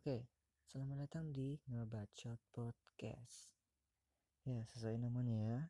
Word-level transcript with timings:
Oke, 0.00 0.24
selamat 0.64 1.04
datang 1.04 1.28
di 1.28 1.60
Ngebacot 1.68 2.40
Podcast. 2.56 3.52
Ya, 4.48 4.64
sesuai 4.72 4.96
namanya 4.96 5.36
ya. 5.36 5.60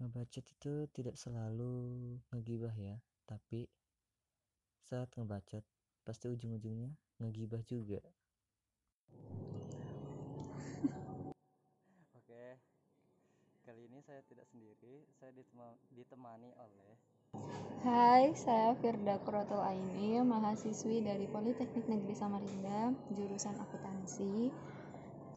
Ngebacot 0.00 0.48
itu 0.48 0.88
tidak 0.96 1.12
selalu 1.20 2.16
ngegibah 2.32 2.72
ya, 2.72 2.96
tapi 3.28 3.68
saat 4.80 5.12
ngebacot 5.12 5.60
pasti 6.08 6.32
ujung-ujungnya 6.32 6.88
ngegibah 7.20 7.60
juga. 7.68 8.00
Oke, 12.24 12.56
kali 13.68 13.92
ini 13.92 14.00
saya 14.08 14.24
tidak 14.24 14.48
sendiri, 14.48 15.04
saya 15.20 15.36
ditemani 15.92 16.56
oleh 16.56 16.96
Hai, 17.78 18.34
saya 18.34 18.74
Firda 18.82 19.22
Kurotul 19.22 19.62
Aini, 19.62 20.18
mahasiswi 20.18 20.98
dari 20.98 21.30
Politeknik 21.30 21.86
Negeri 21.86 22.10
Samarinda, 22.10 22.90
jurusan 23.14 23.54
akuntansi. 23.54 24.50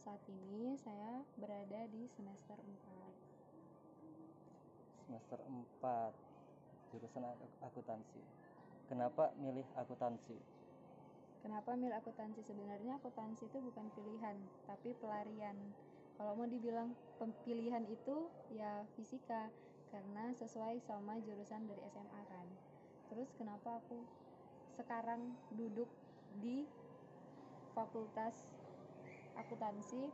Saat 0.02 0.18
ini 0.26 0.74
saya 0.74 1.22
berada 1.38 1.86
di 1.94 2.02
semester 2.10 2.58
4. 2.58 5.06
Semester 5.06 5.38
4, 5.38 6.90
jurusan 6.90 7.22
akuntansi. 7.62 8.18
Kenapa 8.90 9.30
milih 9.38 9.66
akuntansi? 9.78 10.34
Kenapa 11.46 11.78
milih 11.78 11.94
akuntansi? 11.94 12.42
Sebenarnya 12.42 12.98
akuntansi 12.98 13.46
itu 13.46 13.58
bukan 13.62 13.86
pilihan, 13.94 14.34
tapi 14.66 14.98
pelarian. 14.98 15.54
Kalau 16.18 16.34
mau 16.34 16.50
dibilang 16.50 16.90
pilihan 17.46 17.86
itu 17.86 18.26
ya 18.50 18.82
fisika, 18.98 19.46
karena 19.92 20.32
sesuai 20.40 20.80
sama 20.88 21.20
jurusan 21.20 21.68
dari 21.68 21.84
SMA 21.92 22.22
kan. 22.32 22.48
Terus 23.12 23.28
kenapa 23.36 23.76
aku 23.84 24.00
sekarang 24.80 25.36
duduk 25.52 25.86
di 26.40 26.64
fakultas 27.76 28.32
akuntansi? 29.36 30.08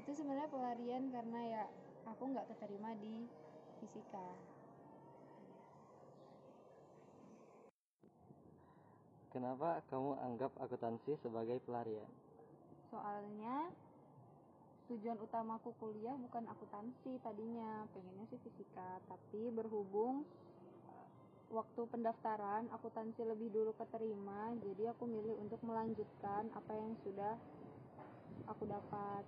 Itu 0.00 0.10
sebenarnya 0.16 0.48
pelarian 0.48 1.12
karena 1.12 1.40
ya 1.44 1.64
aku 2.08 2.32
nggak 2.32 2.48
keterima 2.48 2.96
di 2.96 3.28
fisika. 3.84 4.24
Kenapa 9.28 9.84
kamu 9.92 10.16
anggap 10.24 10.56
akuntansi 10.56 11.20
sebagai 11.20 11.60
pelarian? 11.68 12.08
Soalnya 12.88 13.68
tujuan 14.88 15.20
utamaku 15.20 15.76
kuliah 15.76 16.16
bukan 16.16 16.48
akuntansi 16.48 17.20
tadinya 17.20 17.84
pengennya 17.92 18.24
sih 18.32 18.40
fisika. 18.40 19.00
Tapi 19.04 19.52
berhubung 19.52 20.24
waktu 21.48 21.80
pendaftaran 21.88 22.68
akuntansi 22.72 23.24
lebih 23.24 23.48
dulu 23.48 23.72
keterima 23.76 24.52
jadi 24.60 24.92
aku 24.92 25.08
milih 25.08 25.32
untuk 25.40 25.60
melanjutkan 25.64 26.48
apa 26.52 26.72
yang 26.76 26.92
sudah 27.04 27.34
aku 28.48 28.64
dapat. 28.64 29.24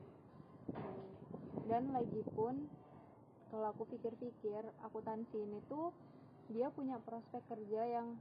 Dan 1.69 1.92
lagi 1.94 2.25
pun 2.34 2.66
kalau 3.50 3.70
aku 3.75 3.84
pikir-pikir 3.94 4.62
akuntansi 4.86 5.38
ini 5.38 5.61
tuh 5.69 5.92
dia 6.50 6.66
punya 6.75 6.98
prospek 7.05 7.42
kerja 7.47 8.00
yang 8.00 8.19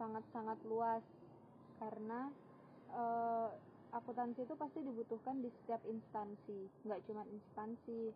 sangat-sangat 0.00 0.58
luas. 0.66 1.04
Karena 1.78 2.28
uh, 2.92 3.48
akuntansi 3.90 4.46
itu 4.46 4.54
pasti 4.54 4.78
dibutuhkan 4.82 5.42
di 5.42 5.50
setiap 5.62 5.82
instansi. 5.86 6.58
Nggak 6.86 7.00
cuma 7.10 7.22
instansi 7.26 8.14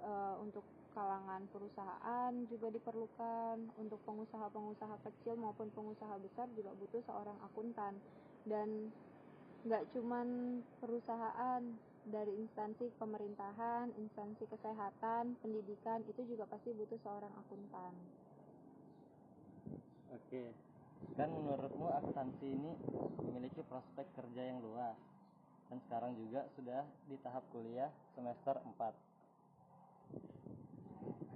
uh, 0.00 0.36
untuk 0.40 0.64
kalangan 0.96 1.44
perusahaan 1.52 2.32
juga 2.48 2.68
diperlukan. 2.72 3.56
Untuk 3.76 4.00
pengusaha-pengusaha 4.08 4.96
kecil 5.04 5.36
maupun 5.36 5.68
pengusaha 5.76 6.16
besar 6.20 6.48
juga 6.56 6.72
butuh 6.76 7.02
seorang 7.04 7.38
akuntan. 7.44 7.94
Dan 8.48 8.88
nggak 9.68 9.84
cuma 9.92 10.24
perusahaan 10.80 11.62
dari 12.08 12.32
instansi 12.40 12.88
pemerintahan, 12.96 13.92
instansi 14.00 14.48
kesehatan, 14.48 15.36
pendidikan 15.44 16.00
itu 16.08 16.24
juga 16.24 16.48
pasti 16.48 16.72
butuh 16.72 16.96
seorang 17.04 17.32
akuntan. 17.44 17.92
Oke, 20.10 20.56
kan 21.14 21.28
menurutmu 21.28 21.86
akuntansi 21.92 22.46
ini 22.48 22.72
memiliki 23.20 23.60
prospek 23.68 24.08
kerja 24.16 24.42
yang 24.48 24.64
luas 24.64 25.09
dan 25.70 25.78
sekarang 25.86 26.12
juga 26.18 26.42
sudah 26.58 26.82
di 27.06 27.14
tahap 27.22 27.46
kuliah 27.54 27.86
semester 28.18 28.58
4 28.58 28.74
uh, 28.74 28.90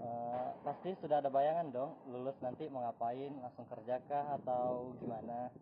eh, 0.03 0.51
pasti 0.67 0.91
sudah 0.99 1.23
ada 1.23 1.31
bayangan 1.31 1.71
dong 1.71 1.95
lulus 2.11 2.35
nanti 2.43 2.67
mau 2.67 2.83
ngapain 2.83 3.31
langsung 3.39 3.65
kerjakah 3.71 4.35
atau 4.43 4.99
gimana? 4.99 5.55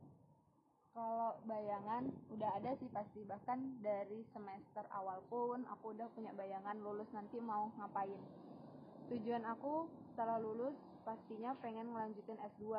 Kalau 0.92 1.40
bayangan 1.48 2.04
udah 2.28 2.50
ada 2.60 2.76
sih 2.76 2.88
pasti. 2.92 3.24
Bahkan 3.24 3.80
dari 3.80 4.28
semester 4.36 4.84
awal 4.92 5.24
pun 5.32 5.64
aku 5.64 5.96
udah 5.96 6.04
punya 6.12 6.36
bayangan 6.36 6.76
lulus 6.84 7.08
nanti 7.16 7.40
mau 7.40 7.72
ngapain. 7.80 8.20
Tujuan 9.08 9.40
aku 9.48 9.88
setelah 10.12 10.36
lulus 10.36 10.76
pastinya 11.08 11.56
pengen 11.64 11.96
ngelanjutin 11.96 12.36
S2 12.36 12.76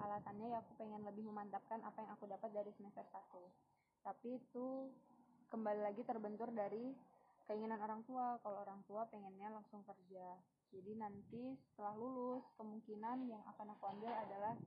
alasannya 0.00 0.56
ya 0.56 0.58
aku 0.64 0.72
pengen 0.80 1.04
lebih 1.04 1.28
memantapkan 1.28 1.84
apa 1.84 2.00
yang 2.00 2.12
aku 2.16 2.24
dapat 2.26 2.50
dari 2.50 2.72
semester 2.80 3.04
1 3.12 3.14
tapi 4.04 4.36
itu 4.36 4.90
kembali 5.54 5.86
lagi 5.86 6.02
terbentur 6.02 6.50
dari 6.50 6.90
keinginan 7.46 7.78
orang 7.78 8.02
tua. 8.02 8.42
Kalau 8.42 8.66
orang 8.66 8.82
tua 8.90 9.06
pengennya 9.06 9.54
langsung 9.54 9.86
kerja. 9.86 10.34
Jadi 10.74 10.98
nanti 10.98 11.54
setelah 11.70 11.94
lulus 11.94 12.42
kemungkinan 12.58 13.30
yang 13.30 13.38
akan 13.46 13.70
aku 13.78 13.86
ambil 13.94 14.10
adalah 14.10 14.58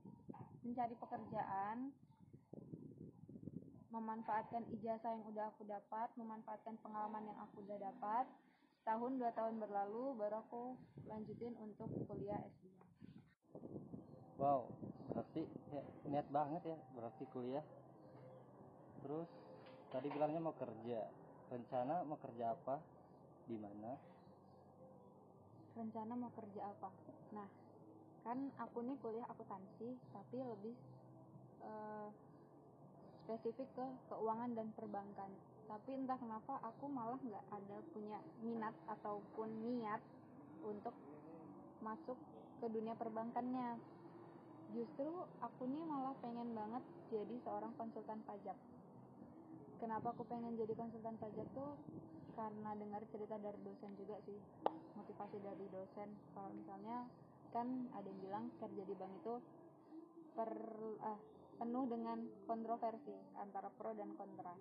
mencari 0.63 0.95
pekerjaan 0.95 1.91
memanfaatkan 3.91 4.63
ijazah 4.79 5.11
yang 5.11 5.27
udah 5.27 5.51
aku 5.51 5.67
dapat 5.67 6.07
memanfaatkan 6.15 6.79
pengalaman 6.79 7.27
yang 7.27 7.39
aku 7.43 7.67
udah 7.67 7.75
dapat. 7.83 8.23
Tahun 8.87 9.19
dua 9.19 9.35
tahun 9.35 9.59
berlalu 9.59 10.15
baru 10.15 10.39
aku 10.47 10.79
lanjutin 11.03 11.51
untuk 11.59 11.91
kuliah 12.07 12.39
S2 12.47 12.71
wow 14.37 14.69
berarti 15.11 15.49
ya, 15.73 15.83
niat 16.07 16.27
banget 16.29 16.61
ya 16.63 16.77
berarti 16.93 17.23
kuliah. 17.33 17.65
Terus 19.01 19.46
tadi 19.97 20.13
bilangnya 20.13 20.41
mau 20.45 20.53
kerja. 20.53 21.01
Rencana 21.49 22.05
mau 22.05 22.21
kerja 22.21 22.53
apa? 22.53 22.77
Di 23.49 23.57
mana? 23.57 23.97
Rencana 25.73 26.13
mau 26.13 26.29
kerja 26.37 26.69
apa? 26.69 26.93
Nah 27.33 27.49
kan 28.21 28.37
aku 28.61 28.85
nih 28.85 28.93
kuliah 29.01 29.25
akuntansi 29.25 29.97
tapi 30.13 30.37
lebih 30.37 30.77
uh, 31.65 32.13
spesifik 33.25 33.65
ke 33.73 33.85
keuangan 34.13 34.53
dan 34.53 34.69
perbankan. 34.77 35.33
Tapi 35.65 35.89
entah 35.97 36.21
kenapa 36.21 36.61
aku 36.61 36.85
malah 36.93 37.17
nggak 37.17 37.45
ada 37.49 37.77
punya 37.89 38.21
minat 38.45 38.77
ataupun 38.85 39.49
niat 39.65 40.01
untuk 40.61 40.93
masuk 41.81 42.21
ke 42.61 42.69
dunia 42.69 42.93
perbankannya. 42.93 43.81
Justru 44.77 45.09
aku 45.41 45.65
nih 45.65 45.81
malah 45.89 46.13
pengen 46.21 46.53
banget 46.53 46.85
jadi 47.09 47.35
seorang 47.41 47.73
konsultan 47.81 48.21
pajak 48.29 48.53
kenapa 49.77 50.13
aku 50.13 50.25
pengen 50.25 50.57
jadi 50.57 50.73
konsultan 50.73 51.15
pajak 51.21 51.47
tuh 51.53 51.77
karena 52.37 52.73
dengar 52.77 53.01
cerita 53.09 53.37
dari 53.41 53.57
dosen 53.65 53.91
juga 53.97 54.17
sih 54.25 54.37
motivasi 54.97 55.37
dari 55.41 55.65
dosen. 55.69 56.09
Kalau 56.33 56.49
misalnya 56.53 57.05
kan 57.53 57.89
ada 57.93 58.05
yang 58.05 58.21
bilang 58.21 58.45
kerja 58.61 58.83
di 58.83 58.95
bank 58.97 59.13
itu 59.21 59.35
per 60.37 60.51
ah, 61.01 61.19
penuh 61.57 61.85
dengan 61.89 62.17
kontroversi 62.45 63.15
antara 63.41 63.69
pro 63.73 63.93
dan 63.97 64.13
kontra. 64.17 64.53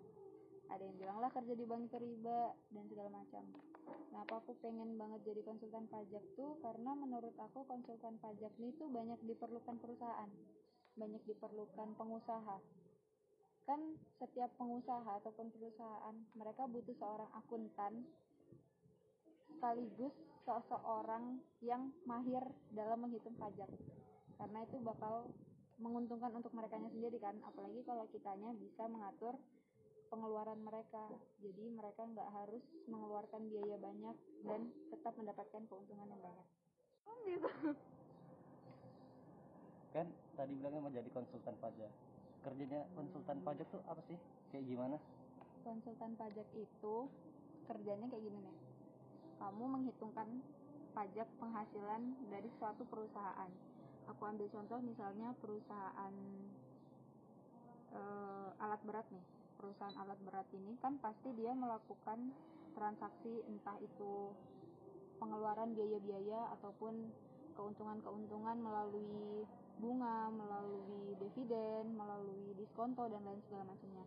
Ada 0.66 0.82
yang 0.82 0.96
bilang 0.98 1.18
lah 1.20 1.30
kerja 1.30 1.52
di 1.52 1.64
bank 1.68 1.92
itu 1.92 1.96
riba 2.00 2.52
dan 2.72 2.84
segala 2.88 3.10
macam. 3.12 3.44
Kenapa 3.86 4.32
aku 4.40 4.56
pengen 4.64 4.96
banget 4.96 5.20
jadi 5.28 5.40
konsultan 5.44 5.86
pajak 5.92 6.24
tuh? 6.34 6.56
Karena 6.64 6.96
menurut 6.96 7.36
aku 7.36 7.68
konsultan 7.68 8.16
pajak 8.18 8.50
ini 8.58 8.72
tuh 8.80 8.88
banyak 8.88 9.20
diperlukan 9.28 9.76
perusahaan 9.78 10.30
banyak 10.96 11.22
diperlukan 11.28 11.92
pengusaha 12.00 12.56
kan 13.66 13.82
setiap 14.22 14.50
pengusaha 14.56 15.18
ataupun 15.22 15.50
perusahaan 15.50 16.16
mereka 16.38 16.70
butuh 16.70 16.94
seorang 16.96 17.30
akuntan 17.34 18.06
sekaligus 19.50 20.14
seseorang 20.46 21.42
yang 21.58 21.90
mahir 22.06 22.46
dalam 22.70 23.02
menghitung 23.02 23.34
pajak. 23.34 23.66
Karena 24.38 24.62
itu 24.62 24.78
bakal 24.78 25.26
menguntungkan 25.82 26.30
untuk 26.30 26.54
mereka 26.54 26.78
sendiri 26.78 27.18
kan 27.18 27.34
apalagi 27.42 27.82
kalau 27.82 28.06
kitanya 28.14 28.54
bisa 28.54 28.86
mengatur 28.86 29.34
pengeluaran 30.06 30.62
mereka. 30.62 31.10
Jadi 31.42 31.66
mereka 31.74 32.06
nggak 32.06 32.30
harus 32.30 32.62
mengeluarkan 32.86 33.50
biaya 33.50 33.76
banyak 33.82 34.16
dan 34.46 34.60
tetap 34.94 35.12
mendapatkan 35.18 35.62
keuntungan 35.66 36.06
yang 36.06 36.22
banyak. 36.22 36.48
Gitu 37.26 37.50
kan 39.96 40.12
tadi 40.36 40.52
bilangnya 40.52 40.84
mau 40.84 40.92
jadi 40.92 41.08
konsultan 41.08 41.56
pajak 41.56 41.88
kerjanya 42.46 42.86
konsultan 42.94 43.42
pajak 43.42 43.66
tuh 43.74 43.82
apa 43.90 43.98
sih? 44.06 44.18
Kayak 44.54 44.64
gimana? 44.70 44.96
Konsultan 45.66 46.14
pajak 46.14 46.46
itu 46.54 46.94
kerjanya 47.66 48.06
kayak 48.06 48.22
gini 48.22 48.38
nih. 48.38 48.56
Kamu 49.42 49.64
menghitungkan 49.66 50.28
pajak 50.94 51.26
penghasilan 51.42 52.02
dari 52.30 52.48
suatu 52.62 52.86
perusahaan. 52.86 53.50
Aku 54.06 54.22
ambil 54.22 54.46
contoh 54.54 54.78
misalnya 54.78 55.34
perusahaan 55.42 56.14
uh, 57.90 58.62
alat 58.62 58.80
berat 58.86 59.06
nih. 59.10 59.26
Perusahaan 59.58 59.96
alat 59.98 60.20
berat 60.22 60.46
ini 60.54 60.78
kan 60.78 61.02
pasti 61.02 61.34
dia 61.34 61.50
melakukan 61.50 62.30
transaksi 62.78 63.42
entah 63.50 63.74
itu 63.82 64.30
pengeluaran 65.18 65.74
biaya-biaya 65.74 66.54
ataupun 66.60 67.10
keuntungan-keuntungan 67.56 68.56
melalui 68.60 69.48
bunga, 69.80 70.28
melalui 70.32 71.16
dividen, 71.20 71.96
melalui 71.96 72.52
diskonto 72.56 73.08
dan 73.08 73.24
lain 73.24 73.40
segala 73.48 73.64
macamnya. 73.68 74.04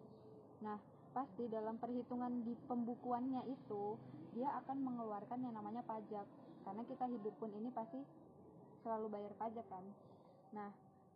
Nah, 0.62 0.78
pasti 1.12 1.50
dalam 1.50 1.82
perhitungan 1.82 2.46
di 2.46 2.54
pembukuannya 2.70 3.44
itu 3.50 3.98
dia 4.38 4.54
akan 4.64 4.78
mengeluarkan 4.86 5.40
yang 5.42 5.54
namanya 5.58 5.82
pajak. 5.86 6.26
Karena 6.64 6.84
kita 6.86 7.06
hidup 7.10 7.34
pun 7.42 7.50
ini 7.54 7.74
pasti 7.74 7.98
selalu 8.86 9.10
bayar 9.10 9.34
pajak 9.38 9.66
kan. 9.68 9.86
Nah, 10.54 10.70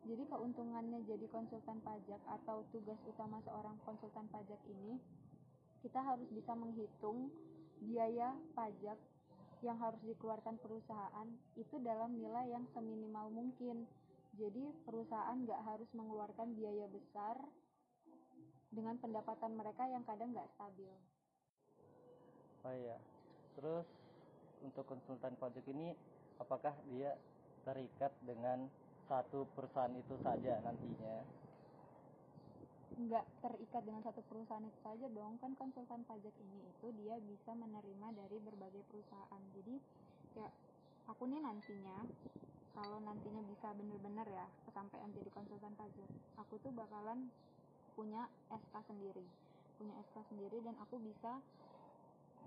jadi 0.03 0.27
keuntungannya 0.27 1.07
jadi 1.07 1.25
konsultan 1.31 1.79
pajak 1.79 2.19
atau 2.27 2.67
tugas 2.75 2.99
utama 3.07 3.39
seorang 3.47 3.79
konsultan 3.87 4.27
pajak 4.27 4.59
ini 4.67 4.99
kita 5.79 5.99
harus 5.99 6.27
bisa 6.31 6.55
menghitung 6.55 7.31
biaya 7.83 8.35
pajak 8.55 8.95
yang 9.63 9.79
harus 9.79 9.97
dikeluarkan 10.03 10.59
perusahaan 10.59 11.27
itu 11.55 11.79
dalam 11.79 12.11
nilai 12.19 12.51
yang 12.51 12.67
seminimal 12.75 13.31
mungkin. 13.31 13.87
Jadi 14.35 14.63
perusahaan 14.83 15.39
nggak 15.39 15.61
harus 15.63 15.89
mengeluarkan 15.95 16.51
biaya 16.57 16.85
besar 16.91 17.39
dengan 18.73 18.99
pendapatan 18.99 19.55
mereka 19.55 19.87
yang 19.87 20.03
kadang 20.03 20.35
nggak 20.35 20.49
stabil. 20.57 20.91
Oh 22.67 22.75
iya. 22.75 22.97
Terus 23.55 23.87
untuk 24.65 24.83
konsultan 24.83 25.37
pajak 25.39 25.63
ini 25.71 25.95
apakah 26.41 26.73
dia 26.91 27.15
terikat 27.63 28.11
dengan 28.25 28.67
satu 29.07 29.47
perusahaan 29.53 29.93
itu 29.95 30.15
saja 30.19 30.59
nantinya? 30.63 31.42
Nggak 32.93 33.25
terikat 33.41 33.81
dengan 33.85 34.01
satu 34.05 34.21
perusahaan 34.29 34.63
itu 34.63 34.79
saja 34.85 35.07
dong. 35.09 35.37
Kan 35.41 35.57
konsultan 35.57 36.05
pajak 36.05 36.33
ini 36.37 36.57
itu 36.69 36.87
dia 37.01 37.17
bisa 37.23 37.51
menerima 37.57 38.07
dari 38.13 38.37
berbagai 38.41 38.83
perusahaan. 38.89 39.41
Jadi 39.57 39.75
kayak 40.37 40.53
aku 41.09 41.25
nih 41.29 41.41
nantinya 41.41 41.97
kalau 42.73 42.97
nantinya 43.01 43.41
bisa 43.45 43.69
bener-bener 43.77 44.25
ya 44.33 44.45
kesampaian 44.65 45.09
jadi 45.13 45.29
konsultan 45.29 45.77
pajak 45.77 46.09
aku 46.41 46.57
tuh 46.57 46.73
bakalan 46.73 47.29
punya 47.93 48.25
SK 48.49 48.75
sendiri. 48.89 49.25
Punya 49.77 49.93
SK 50.09 50.17
sendiri 50.33 50.57
dan 50.65 50.73
aku 50.81 50.97
bisa 51.01 51.37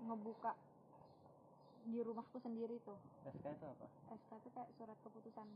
ngebuka 0.03 0.55
di 1.87 2.03
rumahku 2.03 2.37
sendiri 2.43 2.75
tuh. 2.83 2.99
SK 3.23 3.45
itu 3.55 3.65
apa? 3.67 3.87
SK 4.11 4.31
itu 4.43 4.49
kayak 4.51 4.69
surat 4.75 4.97
keputusan 5.03 5.47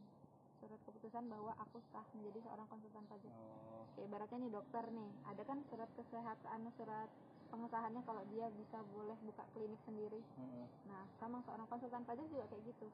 surat 0.62 0.78
keputusan 0.86 1.26
bahwa 1.26 1.52
aku 1.58 1.82
sah 1.90 2.06
menjadi 2.14 2.46
seorang 2.46 2.68
konsultan 2.70 3.06
pajak. 3.10 3.34
Oh. 3.34 3.84
Kayak 3.98 4.06
ibaratnya 4.08 4.38
nih 4.46 4.52
dokter 4.54 4.86
nih, 4.94 5.12
ada 5.26 5.42
kan 5.44 5.58
surat 5.68 5.90
kesehatan, 5.98 6.60
surat 6.78 7.10
pengesahannya 7.52 8.02
kalau 8.08 8.24
dia 8.32 8.48
bisa 8.56 8.80
boleh 8.96 9.18
buka 9.28 9.44
klinik 9.52 9.82
sendiri. 9.84 10.22
Mm-mm. 10.40 10.66
Nah, 10.88 11.04
sama 11.20 11.44
seorang 11.44 11.68
konsultan 11.68 12.06
pajak 12.08 12.26
juga 12.32 12.46
kayak 12.48 12.64
gitu. 12.70 12.88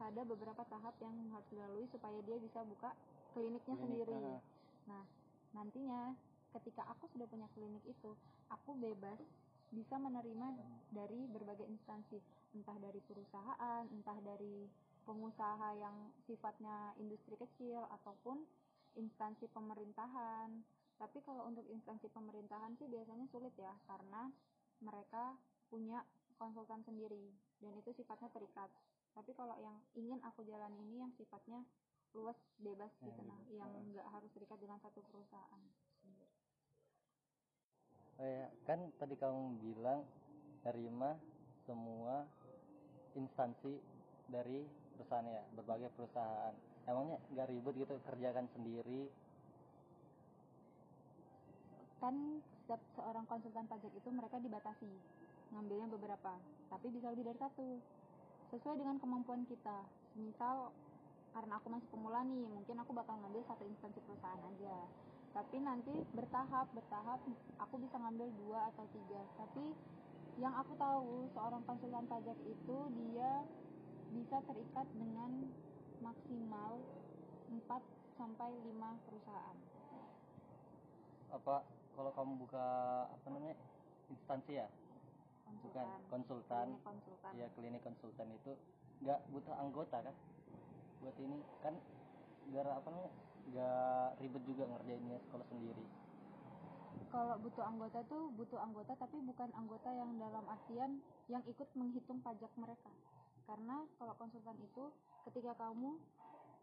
Ada 0.00 0.24
beberapa 0.24 0.64
tahap 0.66 0.96
yang 1.04 1.12
harus 1.30 1.46
dilalui 1.52 1.86
supaya 1.92 2.18
dia 2.24 2.40
bisa 2.40 2.64
buka 2.64 2.90
kliniknya 3.36 3.76
Klinik, 3.76 3.84
sendiri. 3.84 4.14
ah. 4.16 4.40
Nah, 4.88 5.04
nantinya 5.54 6.16
ketika 6.56 6.82
aku 6.90 7.06
sudah 7.14 7.28
punya 7.30 7.46
klinik 7.54 7.84
itu, 7.86 8.10
aku 8.50 8.74
bebas 8.80 9.20
bisa 9.70 9.94
menerima 10.02 10.58
dari 10.90 11.30
berbagai 11.30 11.68
instansi, 11.70 12.18
entah 12.58 12.74
dari 12.82 12.98
perusahaan, 13.06 13.86
entah 13.94 14.18
dari 14.26 14.66
pengusaha 15.04 15.68
yang 15.78 15.96
sifatnya 16.28 16.94
industri 17.00 17.36
kecil 17.36 17.84
ataupun 18.00 18.44
instansi 18.98 19.46
pemerintahan. 19.50 20.50
Tapi 21.00 21.18
kalau 21.24 21.48
untuk 21.48 21.64
instansi 21.72 22.12
pemerintahan 22.12 22.76
sih 22.76 22.88
biasanya 22.90 23.24
sulit 23.32 23.54
ya 23.56 23.72
karena 23.88 24.28
mereka 24.84 25.36
punya 25.72 26.04
konsultan 26.36 26.80
sendiri 26.84 27.32
dan 27.60 27.72
itu 27.76 27.92
sifatnya 27.96 28.28
terikat. 28.32 28.68
Tapi 29.16 29.30
kalau 29.36 29.56
yang 29.60 29.76
ingin 29.96 30.20
aku 30.24 30.44
jalan 30.44 30.72
ini 30.76 31.04
yang 31.04 31.12
sifatnya 31.16 31.64
luas 32.16 32.36
bebas 32.58 32.90
Ya, 33.00 33.06
gitu 33.06 33.22
nah, 33.22 33.38
yang 33.54 33.70
nggak 33.94 34.06
harus 34.10 34.30
terikat 34.34 34.58
dengan 34.58 34.78
satu 34.82 35.00
perusahaan. 35.08 35.62
Oh 38.20 38.28
ya, 38.28 38.52
kan 38.68 38.92
tadi 39.00 39.16
kamu 39.16 39.56
bilang 39.64 40.04
terima 40.60 41.16
semua 41.64 42.28
instansi 43.16 43.80
dari 44.28 44.60
perusahaan 45.00 45.24
ya, 45.24 45.42
berbagai 45.56 45.88
perusahaan. 45.96 46.52
Emangnya 46.84 47.16
nggak 47.32 47.48
ribet 47.48 47.74
gitu 47.80 47.94
kerjakan 48.04 48.44
sendiri? 48.52 49.08
kan 52.00 52.16
setiap 52.64 52.80
seorang 52.96 53.28
konsultan 53.28 53.68
pajak 53.68 53.92
itu 53.92 54.08
mereka 54.08 54.40
dibatasi 54.40 54.88
ngambilnya 55.52 55.88
beberapa 55.92 56.32
tapi 56.72 56.88
bisa 56.88 57.12
lebih 57.12 57.28
dari 57.28 57.38
satu 57.38 57.76
sesuai 58.56 58.80
dengan 58.80 58.96
kemampuan 58.96 59.44
kita 59.44 59.84
misal 60.16 60.72
karena 61.36 61.60
aku 61.60 61.68
masih 61.70 61.88
pemula 61.92 62.24
nih 62.24 62.48
mungkin 62.48 62.76
aku 62.80 62.96
bakal 62.96 63.14
ngambil 63.20 63.44
satu 63.46 63.68
instansi 63.68 64.00
perusahaan 64.08 64.42
aja 64.48 64.76
tapi 65.30 65.56
nanti 65.62 65.94
bertahap 66.16 66.66
bertahap 66.72 67.20
aku 67.60 67.74
bisa 67.78 67.96
ngambil 68.00 68.26
dua 68.48 68.72
atau 68.74 68.84
tiga 68.90 69.20
tapi 69.36 69.76
yang 70.40 70.56
aku 70.56 70.72
tahu 70.80 71.28
seorang 71.36 71.62
konsultan 71.68 72.08
pajak 72.08 72.38
itu 72.48 72.76
dia 72.96 73.44
bisa 74.10 74.36
terikat 74.42 74.86
dengan 74.94 75.46
maksimal 76.02 76.82
4 77.50 77.62
sampai 78.18 78.50
5 78.66 79.06
perusahaan. 79.06 79.58
Apa 81.30 81.62
kalau 81.94 82.10
kamu 82.14 82.32
buka 82.42 82.66
apa 83.06 83.26
namanya 83.30 83.56
instansi 84.10 84.58
ya, 84.58 84.66
bukan 85.62 85.86
konsultan, 86.10 86.66
Klinik 86.74 86.86
konsultan. 86.86 87.32
Ya 87.38 87.46
klinik 87.54 87.82
konsultan 87.86 88.28
itu 88.34 88.52
nggak 89.06 89.20
butuh 89.30 89.54
anggota 89.54 89.98
kan? 90.02 90.14
Buat 91.00 91.16
ini 91.22 91.38
kan 91.62 91.74
biar 92.50 92.66
apa 92.66 92.86
namanya 92.90 93.12
nggak 93.50 94.08
ribet 94.20 94.42
juga 94.46 94.64
ngerjainnya 94.68 95.18
sekolah 95.26 95.46
sendiri. 95.50 95.84
kalau 97.10 97.34
butuh 97.42 97.66
anggota 97.66 97.98
tuh 98.06 98.30
butuh 98.38 98.58
anggota 98.62 98.94
tapi 98.94 99.18
bukan 99.18 99.50
anggota 99.58 99.90
yang 99.90 100.14
dalam 100.14 100.46
artian 100.46 101.02
yang 101.26 101.42
ikut 101.42 101.66
menghitung 101.74 102.22
pajak 102.22 102.50
mereka 102.54 102.86
karena 103.50 103.82
kalau 103.98 104.14
konsultan 104.14 104.54
itu 104.62 104.94
ketika 105.26 105.58
kamu 105.58 105.98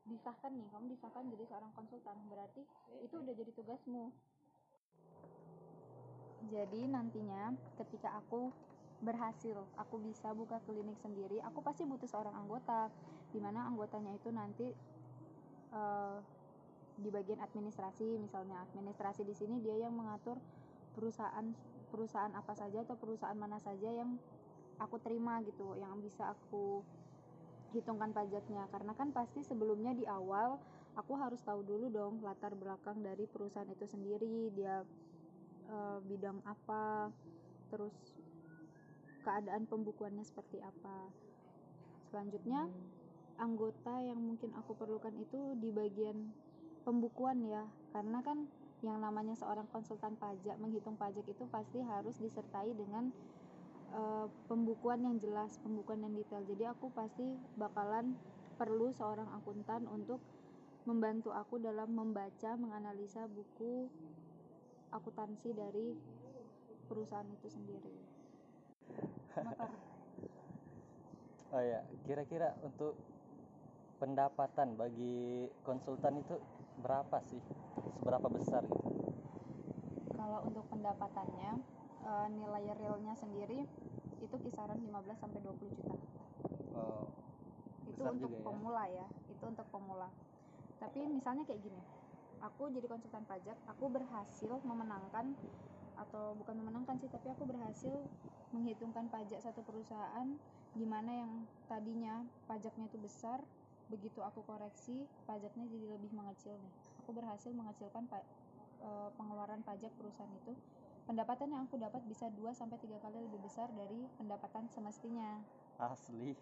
disahkan 0.07 0.55
nih 0.55 0.67
kamu 0.71 0.95
disahkan 0.95 1.27
jadi 1.27 1.43
seorang 1.51 1.71
konsultan 1.75 2.15
berarti 2.31 2.63
itu 3.03 3.15
udah 3.19 3.33
jadi 3.35 3.51
tugasmu. 3.51 4.15
Jadi 6.47 6.87
nantinya 6.87 7.51
ketika 7.75 8.15
aku 8.23 8.55
berhasil 9.03 9.59
aku 9.75 9.99
bisa 9.99 10.31
buka 10.31 10.63
klinik 10.63 10.95
sendiri 11.03 11.43
aku 11.43 11.59
pasti 11.59 11.83
butuh 11.83 12.07
seorang 12.07 12.31
anggota. 12.39 12.87
Di 13.35 13.43
mana 13.43 13.67
anggotanya 13.67 14.15
itu 14.15 14.31
nanti 14.31 14.71
eh, 15.75 16.17
di 16.97 17.09
bagian 17.11 17.43
administrasi 17.43 18.15
misalnya 18.15 18.63
administrasi 18.71 19.27
di 19.27 19.35
sini 19.35 19.59
dia 19.59 19.75
yang 19.75 19.91
mengatur 19.91 20.39
perusahaan 20.95 21.51
perusahaan 21.91 22.33
apa 22.33 22.57
saja 22.57 22.81
atau 22.87 22.95
perusahaan 22.97 23.37
mana 23.37 23.61
saja 23.61 23.91
yang 23.91 24.17
aku 24.77 25.01
terima 25.01 25.41
gitu 25.45 25.73
yang 25.77 25.97
bisa 26.01 26.33
aku 26.33 26.81
hitungkan 27.75 28.13
pajaknya. 28.13 28.65
Karena 28.71 28.93
kan 28.93 29.11
pasti 29.11 29.43
sebelumnya 29.43 29.93
di 29.93 30.05
awal 30.07 30.57
aku 30.97 31.13
harus 31.17 31.41
tahu 31.43 31.61
dulu 31.61 31.91
dong 31.91 32.13
latar 32.25 32.53
belakang 32.57 33.01
dari 33.01 33.25
perusahaan 33.29 33.69
itu 33.69 33.85
sendiri. 33.85 34.53
Dia 34.55 34.81
eh, 35.69 35.97
bidang 36.05 36.41
apa 36.45 37.11
terus 37.67 37.95
keadaan 39.27 39.67
pembukuannya 39.67 40.23
seperti 40.23 40.63
apa. 40.63 41.11
Selanjutnya 42.07 42.71
anggota 43.37 43.99
yang 43.99 44.17
mungkin 44.17 44.55
aku 44.55 44.73
perlukan 44.73 45.13
itu 45.19 45.53
di 45.59 45.69
bagian 45.75 46.31
pembukuan 46.87 47.43
ya. 47.43 47.67
Karena 47.91 48.23
kan 48.23 48.47
yang 48.85 49.01
namanya 49.01 49.33
seorang 49.33 49.65
konsultan 49.73 50.13
pajak 50.15 50.55
menghitung 50.61 50.95
pajak 50.95 51.25
itu 51.25 51.43
pasti 51.49 51.81
harus 51.81 52.15
disertai 52.21 52.71
dengan 52.77 53.09
eh, 53.93 54.27
pembukuan 54.49 55.03
yang 55.03 55.15
jelas 55.19 55.59
pembukuan 55.61 56.03
yang 56.03 56.13
detail 56.15 56.43
jadi 56.47 56.73
aku 56.73 56.91
pasti 56.91 57.23
bakalan 57.55 58.15
perlu 58.57 58.89
seorang 58.95 59.29
akuntan 59.37 59.85
untuk 59.87 60.19
membantu 60.87 61.35
aku 61.35 61.59
dalam 61.59 61.91
membaca 61.93 62.55
menganalisa 62.55 63.27
buku 63.27 63.91
akuntansi 64.89 65.51
dari 65.51 65.93
perusahaan 66.87 67.27
itu 67.27 67.47
sendiri 67.51 67.93
motor 69.43 69.71
Oh 71.47 71.63
ya, 71.63 71.79
kira-kira 72.03 72.59
untuk 72.59 72.99
pendapatan 74.03 74.75
bagi 74.75 75.47
konsultan 75.63 76.19
itu 76.19 76.35
berapa 76.83 77.23
sih? 77.23 77.39
Seberapa 77.95 78.27
besar 78.27 78.67
gitu? 78.67 78.97
kalau 80.17 80.43
untuk 80.43 80.65
pendapatannya 80.73 81.51
eh, 82.07 82.27
nilai 82.31 82.65
realnya 82.79 83.13
sendiri 83.19 83.67
itu 84.23 84.35
kisaran 84.47 84.79
15 84.79 85.19
sampai 85.19 85.39
20 85.43 85.75
juta. 85.75 85.95
Oh, 86.73 87.05
itu 87.85 88.01
untuk 88.01 88.31
ya. 88.31 88.41
pemula 88.41 88.83
ya 88.87 89.07
itu 89.27 89.43
untuk 89.43 89.67
pemula. 89.69 90.09
Tapi 90.79 91.05
misalnya 91.05 91.43
kayak 91.43 91.61
gini 91.61 91.81
aku 92.41 92.69
jadi 92.69 92.85
konsultan 92.85 93.25
pajak 93.25 93.57
aku 93.65 93.89
berhasil 93.89 94.53
memenangkan 94.61 95.33
atau 95.97 96.37
bukan 96.37 96.61
memenangkan 96.61 97.01
sih 97.01 97.09
tapi 97.09 97.33
aku 97.33 97.49
berhasil 97.49 97.97
menghitungkan 98.53 99.09
pajak 99.09 99.41
satu 99.41 99.65
perusahaan 99.65 100.37
gimana 100.77 101.09
yang 101.25 101.31
tadinya 101.65 102.21
pajaknya 102.45 102.85
itu 102.85 103.01
besar 103.01 103.41
begitu 103.89 104.19
aku 104.21 104.43
koreksi 104.45 105.07
pajaknya 105.25 105.65
jadi 105.71 105.87
lebih 105.95 106.11
mengecil 106.11 106.53
nih. 106.59 106.73
Aku 107.01 107.15
berhasil 107.15 107.49
mengecilkan 107.55 108.03
pa 108.11 108.19
e, 108.83 108.89
pengeluaran 109.15 109.63
pajak 109.63 109.89
perusahaan 109.95 110.29
itu 110.43 110.53
pendapatan 111.07 111.47
yang 111.47 111.63
aku 111.63 111.79
dapat 111.79 112.03
bisa 112.03 112.27
2 112.35 112.51
sampai 112.51 112.75
3 112.83 112.99
kali 112.99 113.17
lebih 113.31 113.39
besar 113.39 113.71
dari 113.71 114.11
pendapatan 114.19 114.67
semestinya. 114.67 115.39
Asli. 115.79 116.35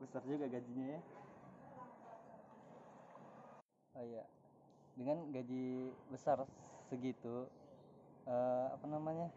Besar 0.00 0.22
juga 0.22 0.46
gajinya 0.46 0.86
ya. 0.94 1.00
Oh 3.98 4.04
iya. 4.06 4.24
Dengan 4.94 5.26
gaji 5.34 5.90
besar 6.14 6.46
segitu 6.86 7.50
uh, 8.30 8.66
apa 8.70 8.86
namanya 8.86 9.28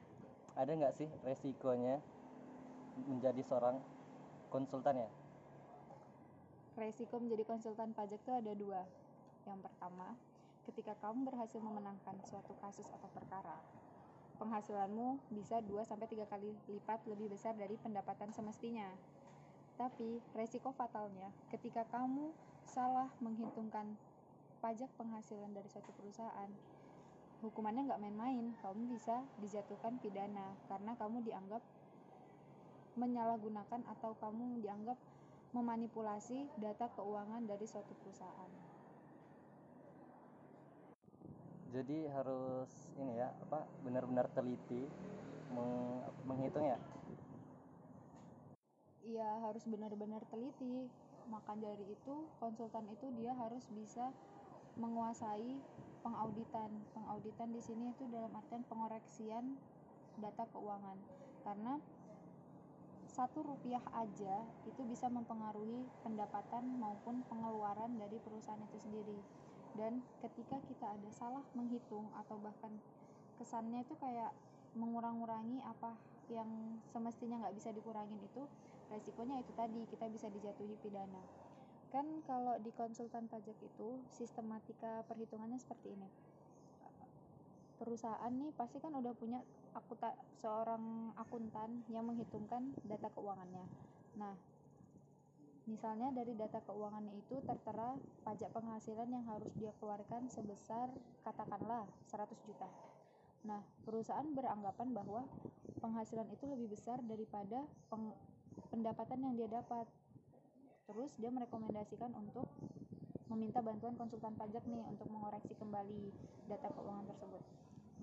ada 0.54 0.70
nggak 0.70 0.94
sih 0.94 1.10
resikonya 1.26 1.98
menjadi 3.10 3.42
seorang 3.42 3.82
konsultan 4.54 5.02
ya? 5.02 5.10
Resiko 6.78 7.18
menjadi 7.18 7.42
konsultan 7.42 7.90
pajak 7.98 8.22
itu 8.22 8.32
ada 8.34 8.54
dua. 8.54 8.86
Yang 9.50 9.66
pertama 9.66 10.14
ketika 10.70 10.96
kamu 11.04 11.28
berhasil 11.28 11.60
memenangkan 11.60 12.16
suatu 12.24 12.56
kasus 12.64 12.88
atau 12.88 13.10
perkara 13.12 13.60
penghasilanmu 14.44 15.22
bisa 15.32 15.62
2 15.64 15.88
sampai 15.88 16.10
3 16.10 16.28
kali 16.28 16.52
lipat 16.68 17.06
lebih 17.08 17.32
besar 17.32 17.54
dari 17.56 17.80
pendapatan 17.80 18.34
semestinya. 18.34 18.90
Tapi 19.80 20.22
resiko 20.38 20.76
fatalnya 20.76 21.32
ketika 21.50 21.88
kamu 21.90 22.34
salah 22.68 23.10
menghitungkan 23.24 23.96
pajak 24.62 24.90
penghasilan 25.00 25.52
dari 25.52 25.68
suatu 25.72 25.92
perusahaan, 25.96 26.50
hukumannya 27.44 27.88
nggak 27.88 28.02
main-main. 28.02 28.46
Kamu 28.62 28.92
bisa 28.92 29.24
dijatuhkan 29.42 30.00
pidana 30.04 30.56
karena 30.68 30.96
kamu 31.00 31.24
dianggap 31.26 31.64
menyalahgunakan 32.94 33.82
atau 33.98 34.14
kamu 34.22 34.62
dianggap 34.62 35.00
memanipulasi 35.54 36.50
data 36.62 36.90
keuangan 36.94 37.46
dari 37.46 37.66
suatu 37.66 37.94
perusahaan. 38.02 38.73
Jadi 41.74 42.06
harus 42.14 42.70
ini 43.02 43.18
ya 43.18 43.34
apa 43.50 43.66
benar-benar 43.82 44.30
teliti 44.38 44.86
meng, 45.50 46.06
menghitung 46.30 46.70
ya? 46.70 46.78
Iya 49.02 49.42
harus 49.42 49.66
benar-benar 49.66 50.22
teliti. 50.30 50.86
Maka 51.34 51.58
dari 51.58 51.82
itu 51.90 52.16
konsultan 52.38 52.86
itu 52.94 53.10
dia 53.18 53.34
harus 53.34 53.66
bisa 53.74 54.14
menguasai 54.78 55.58
pengauditan. 56.06 56.70
Pengauditan 56.94 57.50
di 57.50 57.62
sini 57.66 57.90
itu 57.90 58.06
dalam 58.14 58.30
artian 58.38 58.62
pengoreksian 58.70 59.58
data 60.22 60.46
keuangan. 60.54 61.00
Karena 61.42 61.74
satu 63.10 63.42
rupiah 63.42 63.82
aja 63.98 64.46
itu 64.70 64.82
bisa 64.86 65.10
mempengaruhi 65.10 65.90
pendapatan 66.06 66.66
maupun 66.78 67.26
pengeluaran 67.26 67.98
dari 67.98 68.22
perusahaan 68.22 68.62
itu 68.62 68.78
sendiri 68.78 69.43
dan 69.74 70.02
ketika 70.22 70.58
kita 70.70 70.86
ada 70.86 71.10
salah 71.14 71.44
menghitung 71.58 72.06
atau 72.24 72.38
bahkan 72.42 72.74
kesannya 73.42 73.82
itu 73.82 73.94
kayak 73.98 74.32
mengurang-urangi 74.78 75.62
apa 75.66 75.98
yang 76.30 76.48
semestinya 76.94 77.42
nggak 77.42 77.56
bisa 77.58 77.70
dikurangin 77.74 78.18
itu 78.22 78.44
resikonya 78.90 79.42
itu 79.42 79.52
tadi 79.58 79.82
kita 79.90 80.06
bisa 80.10 80.28
dijatuhi 80.30 80.76
pidana 80.82 81.24
kan 81.90 82.06
kalau 82.26 82.58
di 82.62 82.74
konsultan 82.74 83.30
pajak 83.30 83.58
itu 83.62 83.90
sistematika 84.10 85.06
perhitungannya 85.06 85.62
seperti 85.62 85.94
ini 85.94 86.10
perusahaan 87.84 88.32
nih 88.32 88.56
pasti 88.56 88.80
kan 88.80 88.96
udah 88.96 89.14
punya 89.18 89.44
akuta 89.76 90.16
seorang 90.40 91.12
akuntan 91.20 91.84
yang 91.92 92.08
menghitungkan 92.08 92.72
data 92.86 93.12
keuangannya. 93.12 93.66
Nah, 94.16 94.32
misalnya 95.64 96.12
dari 96.12 96.36
data 96.36 96.60
keuangannya 96.68 97.16
itu 97.16 97.40
tertera 97.48 97.96
pajak 98.28 98.52
penghasilan 98.52 99.08
yang 99.08 99.24
harus 99.28 99.52
dia 99.56 99.72
keluarkan 99.80 100.28
sebesar 100.28 100.92
katakanlah 101.24 101.88
100 102.12 102.36
juta. 102.48 102.68
Nah, 103.48 103.64
perusahaan 103.84 104.28
beranggapan 104.32 104.92
bahwa 104.92 105.28
penghasilan 105.80 106.28
itu 106.32 106.48
lebih 106.48 106.76
besar 106.76 107.00
daripada 107.04 107.64
pendapatan 108.72 109.20
yang 109.24 109.34
dia 109.36 109.50
dapat. 109.52 109.88
Terus 110.88 111.12
dia 111.20 111.32
merekomendasikan 111.32 112.12
untuk 112.16 112.48
meminta 113.32 113.64
bantuan 113.64 113.96
konsultan 113.96 114.36
pajak 114.36 114.64
nih 114.68 114.84
untuk 114.88 115.08
mengoreksi 115.12 115.56
kembali 115.56 116.12
data 116.52 116.68
keuangan 116.76 117.08
tersebut. 117.08 117.44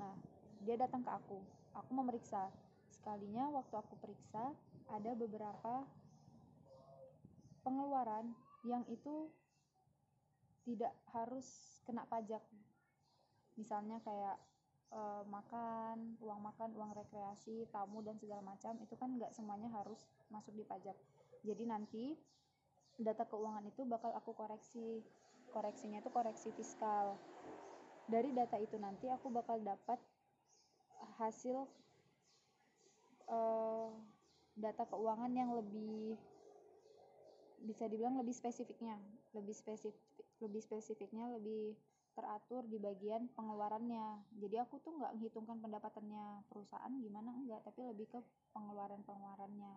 Nah, 0.01 0.17
dia 0.65 0.77
datang 0.81 1.05
ke 1.05 1.13
aku 1.13 1.41
aku 1.75 1.91
memeriksa 1.95 2.51
sekalinya 2.91 3.49
waktu 3.55 3.75
aku 3.79 3.95
periksa 4.03 4.53
ada 4.91 5.11
beberapa 5.15 5.87
pengeluaran 7.65 8.33
yang 8.65 8.85
itu 8.89 9.29
tidak 10.69 10.93
harus 11.13 11.47
kena 11.89 12.05
pajak. 12.07 12.43
Misalnya 13.57 13.99
kayak 14.05 14.37
e, 14.93 15.01
makan 15.27 16.21
uang 16.21 16.41
makan 16.41 16.71
uang 16.77 16.93
rekreasi 16.95 17.67
tamu 17.73 18.05
dan 18.05 18.17
segala 18.21 18.45
macam 18.45 18.77
itu 18.79 18.95
kan 18.95 19.17
nggak 19.17 19.33
semuanya 19.33 19.73
harus 19.73 20.05
masuk 20.29 20.53
di 20.55 20.65
pajak. 20.65 20.97
Jadi 21.43 21.65
nanti 21.65 22.05
data 23.01 23.25
keuangan 23.25 23.65
itu 23.65 23.83
bakal 23.89 24.13
aku 24.13 24.37
koreksi. 24.37 25.01
Koreksinya 25.51 25.99
itu 25.99 26.11
koreksi 26.15 26.55
fiskal. 26.55 27.19
Dari 28.07 28.31
data 28.31 28.55
itu 28.61 28.79
nanti 28.79 29.11
aku 29.11 29.33
bakal 29.35 29.59
dapat 29.59 29.99
hasil 31.19 31.67
uh, 33.27 33.91
data 34.55 34.85
keuangan 34.87 35.33
yang 35.33 35.51
lebih 35.57 36.15
bisa 37.65 37.85
dibilang 37.87 38.17
lebih 38.17 38.33
spesifiknya 38.33 38.97
lebih 39.37 39.53
spesifik 39.53 40.01
lebih 40.41 40.63
spesifiknya 40.65 41.29
lebih 41.37 41.77
teratur 42.11 42.67
di 42.67 42.81
bagian 42.81 43.31
pengeluarannya. 43.39 44.25
Jadi 44.41 44.57
aku 44.59 44.83
tuh 44.83 44.93
nggak 44.99 45.15
menghitungkan 45.15 45.63
pendapatannya 45.63 46.43
perusahaan 46.51 46.91
gimana 46.91 47.31
enggak 47.33 47.63
tapi 47.65 47.87
lebih 47.87 48.09
ke 48.11 48.21
pengeluaran 48.51 49.01
pengeluarannya 49.07 49.75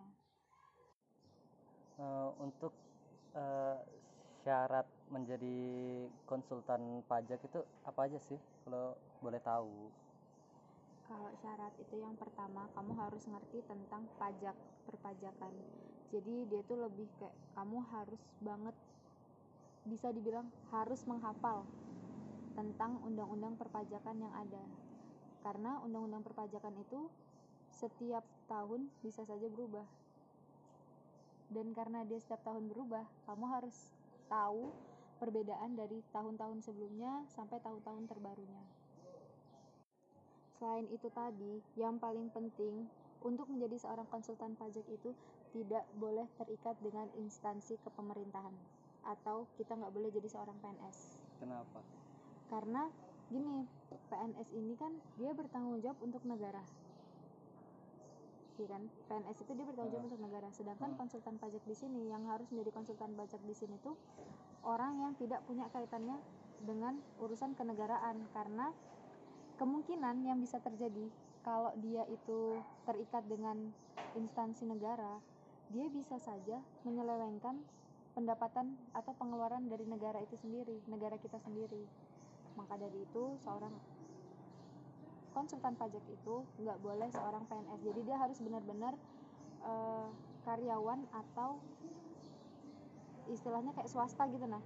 uh, 1.98 2.30
untuk 2.42 2.72
uh, 3.36 3.78
syarat 4.44 4.84
menjadi 5.08 5.56
konsultan 6.28 7.00
pajak 7.08 7.40
itu 7.40 7.60
apa 7.86 8.00
aja 8.10 8.18
sih 8.20 8.36
kalau 8.66 8.92
boleh 9.24 9.40
tahu 9.40 9.88
kalau 11.04 11.28
syarat 11.44 11.72
itu 11.76 12.00
yang 12.00 12.16
pertama 12.16 12.64
kamu 12.72 12.92
harus 12.96 13.24
ngerti 13.28 13.60
tentang 13.68 14.08
pajak 14.16 14.56
perpajakan. 14.88 15.52
Jadi 16.08 16.48
dia 16.48 16.62
tuh 16.64 16.80
lebih 16.80 17.08
kayak 17.20 17.36
kamu 17.52 17.78
harus 17.92 18.22
banget 18.40 18.76
bisa 19.84 20.08
dibilang 20.16 20.48
harus 20.72 21.04
menghafal 21.04 21.68
tentang 22.56 23.02
undang-undang 23.04 23.58
perpajakan 23.60 24.16
yang 24.16 24.32
ada. 24.32 24.64
Karena 25.44 25.76
undang-undang 25.84 26.24
perpajakan 26.24 26.72
itu 26.80 27.12
setiap 27.68 28.24
tahun 28.48 28.88
bisa 29.04 29.28
saja 29.28 29.44
berubah. 29.50 29.84
Dan 31.52 31.76
karena 31.76 32.08
dia 32.08 32.16
setiap 32.16 32.40
tahun 32.48 32.72
berubah 32.72 33.04
kamu 33.28 33.44
harus 33.52 33.76
tahu 34.32 34.72
perbedaan 35.20 35.76
dari 35.76 36.00
tahun-tahun 36.16 36.64
sebelumnya 36.64 37.28
sampai 37.28 37.60
tahun-tahun 37.60 38.08
terbarunya 38.08 38.73
Selain 40.64 40.88
itu 40.88 41.12
tadi, 41.12 41.60
yang 41.76 42.00
paling 42.00 42.32
penting 42.32 42.88
untuk 43.20 43.44
menjadi 43.52 43.84
seorang 43.84 44.08
konsultan 44.08 44.56
pajak 44.56 44.80
itu 44.88 45.12
tidak 45.52 45.84
boleh 46.00 46.24
terikat 46.40 46.72
dengan 46.80 47.04
instansi 47.20 47.76
kepemerintahan 47.84 48.56
atau 49.04 49.44
kita 49.60 49.76
nggak 49.76 49.92
boleh 49.92 50.08
jadi 50.08 50.24
seorang 50.24 50.56
PNS. 50.64 51.20
Kenapa? 51.36 51.84
Karena 52.48 52.88
gini, 53.28 53.68
PNS 54.08 54.48
ini 54.56 54.72
kan 54.80 54.96
dia 55.20 55.36
bertanggung 55.36 55.84
jawab 55.84 56.00
untuk 56.00 56.24
negara. 56.24 56.64
Iya 58.56 58.64
kan? 58.64 58.88
PNS 58.88 59.36
itu 59.44 59.52
dia 59.52 59.68
bertanggung 59.68 59.92
jawab 59.92 60.04
uh. 60.08 60.08
untuk 60.16 60.22
negara. 60.24 60.48
Sedangkan 60.48 60.90
uh. 60.92 60.96
konsultan 60.96 61.36
pajak 61.36 61.60
di 61.68 61.76
sini 61.76 62.08
yang 62.08 62.24
harus 62.24 62.48
menjadi 62.48 62.72
konsultan 62.72 63.12
pajak 63.12 63.44
di 63.44 63.52
sini 63.52 63.76
tuh 63.84 64.00
orang 64.64 64.96
yang 64.96 65.12
tidak 65.20 65.44
punya 65.44 65.68
kaitannya 65.76 66.16
dengan 66.64 66.96
urusan 67.20 67.52
kenegaraan 67.52 68.24
karena 68.32 68.72
kemungkinan 69.58 70.26
yang 70.26 70.38
bisa 70.42 70.58
terjadi 70.58 71.06
kalau 71.44 71.70
dia 71.84 72.02
itu 72.08 72.58
terikat 72.88 73.22
dengan 73.28 73.70
instansi 74.16 74.64
negara, 74.64 75.20
dia 75.68 75.86
bisa 75.92 76.16
saja 76.16 76.58
menyelewengkan 76.88 77.60
pendapatan 78.16 78.78
atau 78.94 79.12
pengeluaran 79.18 79.66
dari 79.68 79.84
negara 79.84 80.22
itu 80.22 80.38
sendiri, 80.40 80.80
negara 80.88 81.18
kita 81.20 81.36
sendiri. 81.42 81.84
Maka 82.54 82.78
dari 82.78 83.02
itu, 83.02 83.36
seorang 83.42 83.74
konsultan 85.34 85.74
pajak 85.74 86.02
itu 86.06 86.34
nggak 86.62 86.78
boleh 86.78 87.10
seorang 87.10 87.42
PNS. 87.50 87.80
Jadi 87.82 88.00
dia 88.06 88.16
harus 88.16 88.38
benar-benar 88.38 88.94
uh, 89.66 90.08
karyawan 90.46 91.02
atau 91.10 91.58
istilahnya 93.26 93.74
kayak 93.74 93.90
swasta 93.90 94.30
gitu 94.30 94.46
nah, 94.46 94.62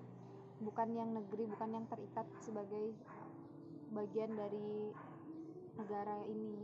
bukan 0.61 0.89
yang 0.93 1.11
negeri, 1.17 1.49
bukan 1.49 1.71
yang 1.73 1.85
terikat 1.89 2.27
sebagai 2.45 2.93
bagian 3.93 4.35
dari 4.37 4.93
negara 5.79 6.17
ini. 6.29 6.55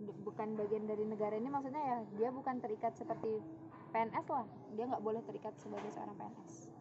Bukan 0.00 0.56
bagian 0.56 0.88
dari 0.88 1.04
negara 1.04 1.36
ini 1.36 1.48
maksudnya 1.52 1.82
ya 1.84 1.98
dia 2.16 2.28
bukan 2.32 2.56
terikat 2.58 2.96
seperti 2.96 3.40
PNS 3.92 4.26
lah. 4.32 4.46
Dia 4.76 4.84
nggak 4.88 5.04
boleh 5.04 5.20
terikat 5.26 5.52
sebagai 5.60 5.92
seorang 5.92 6.16
PNS 6.16 6.80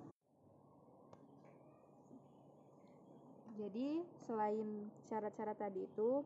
jadi 3.60 4.08
selain 4.24 4.88
syarat-syarat 5.12 5.60
tadi 5.60 5.84
itu 5.84 6.24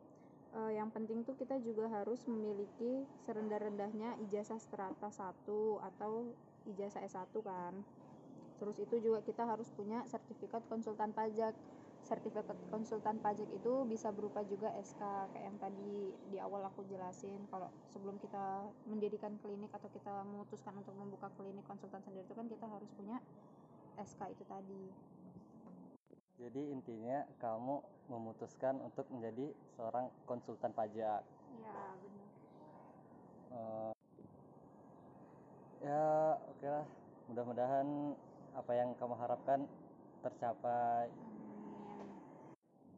eh, 0.54 0.78
yang 0.78 0.94
penting 0.94 1.26
tuh 1.26 1.34
kita 1.34 1.58
juga 1.66 1.90
harus 1.90 2.22
memiliki 2.30 3.10
serendah-rendahnya 3.26 4.22
ijazah 4.30 4.62
strata 4.62 5.10
1 5.10 5.50
atau 5.82 6.30
ijazah 6.70 7.02
S1 7.02 7.34
kan. 7.42 7.74
Terus 8.62 8.78
itu 8.78 8.96
juga 9.02 9.26
kita 9.26 9.50
harus 9.50 9.66
punya 9.74 10.06
sertifikat 10.06 10.62
konsultan 10.70 11.10
pajak 11.10 11.58
sertifikat 12.04 12.44
konsultan 12.68 13.16
pajak 13.24 13.48
itu 13.56 13.88
bisa 13.88 14.12
berupa 14.12 14.44
juga 14.44 14.76
SK 14.84 15.32
kayak 15.32 15.46
yang 15.48 15.58
tadi 15.58 16.12
di 16.28 16.38
awal 16.38 16.68
aku 16.68 16.84
jelasin 16.92 17.48
kalau 17.48 17.72
sebelum 17.96 18.20
kita 18.20 18.68
mendirikan 18.92 19.40
klinik 19.40 19.72
atau 19.72 19.88
kita 19.88 20.12
memutuskan 20.28 20.76
untuk 20.76 20.92
membuka 21.00 21.32
klinik 21.40 21.64
konsultan 21.64 22.04
sendiri 22.04 22.28
itu 22.28 22.36
kan 22.36 22.48
kita 22.52 22.66
harus 22.68 22.92
punya 23.00 23.24
SK 23.96 24.36
itu 24.36 24.44
tadi. 24.44 24.84
Jadi 26.44 26.62
intinya 26.76 27.24
kamu 27.40 27.80
memutuskan 28.12 28.84
untuk 28.84 29.08
menjadi 29.08 29.56
seorang 29.80 30.12
konsultan 30.28 30.76
pajak. 30.76 31.24
iya 31.56 31.84
benar. 32.04 32.30
Eh, 33.54 33.94
ya 35.88 36.06
oke 36.36 36.68
lah. 36.68 36.86
Mudah-mudahan 37.32 37.88
apa 38.60 38.72
yang 38.76 38.92
kamu 39.00 39.16
harapkan 39.16 39.64
tercapai. 40.20 41.08
amin 41.08 41.33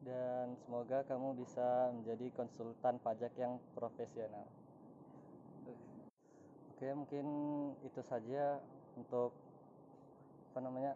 dan 0.05 0.53
semoga 0.61 1.01
kamu 1.09 1.33
bisa 1.41 1.89
menjadi 1.97 2.29
konsultan 2.37 3.01
pajak 3.01 3.33
yang 3.41 3.57
profesional 3.73 4.45
oke 6.77 6.87
mungkin 6.93 7.25
itu 7.81 8.01
saja 8.05 8.61
untuk 8.93 9.33
apa 10.53 10.59
namanya 10.61 10.93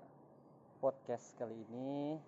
podcast 0.78 1.34
kali 1.42 1.58
ini 1.68 2.22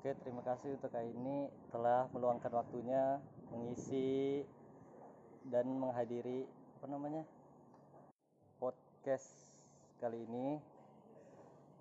Oke, 0.00 0.16
terima 0.24 0.40
kasih 0.40 0.80
untuk 0.80 0.88
kali 0.96 1.12
ini 1.12 1.44
telah 1.68 2.08
meluangkan 2.16 2.48
waktunya 2.56 3.20
mengisi 3.52 4.40
dan 5.44 5.68
menghadiri 5.76 6.48
apa 6.80 6.86
namanya 6.88 7.28
podcast 8.56 9.44
kali 10.00 10.24
ini. 10.24 10.79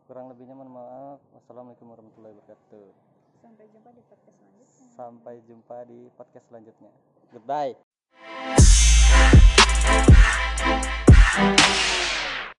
Kurang 0.09 0.25
lebihnya 0.33 0.57
mohon 0.57 0.73
maaf. 0.73 1.21
Wassalamualaikum 1.37 1.85
warahmatullahi 1.93 2.33
wabarakatuh. 2.33 2.85
sampai 3.45 3.69
jumpa 3.69 3.89
di 3.93 4.01
podcast 4.09 4.35
selanjutnya 4.41 4.89
Sampai 4.97 5.35
jumpa 5.45 5.77
di 5.85 5.99
podcast 6.17 6.45
selanjutnya. 6.49 6.91
Goodbye. 7.29 7.88